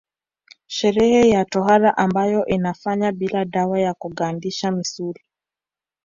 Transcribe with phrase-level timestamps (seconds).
[0.67, 5.19] Sherehe ya tohara ambayo inafanywa bila dawa ya kugandisha misuli